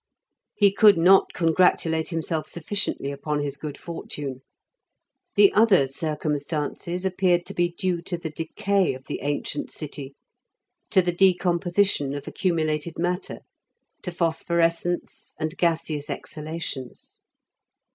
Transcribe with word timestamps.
He 0.55 0.71
could 0.73 0.97
not 0.97 1.31
congratulate 1.31 2.07
himself 2.09 2.47
sufficiently 2.47 3.11
upon 3.11 3.37
his 3.39 3.55
good 3.55 3.77
fortune. 3.77 4.41
The 5.35 5.53
other 5.53 5.85
circumstances 5.87 7.05
appeared 7.05 7.45
to 7.45 7.53
be 7.53 7.69
due 7.69 8.01
to 8.01 8.17
the 8.17 8.31
decay 8.31 8.95
of 8.95 9.05
the 9.05 9.19
ancient 9.21 9.71
city, 9.71 10.15
to 10.89 11.03
the 11.03 11.11
decomposition 11.13 12.15
of 12.15 12.27
accumulated 12.27 12.97
matter, 12.97 13.41
to 14.01 14.11
phosphorescence 14.11 15.35
and 15.39 15.55
gaseous 15.55 16.09
exhalations. 16.09 17.19